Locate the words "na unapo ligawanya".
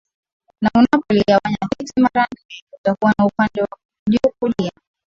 0.61-1.57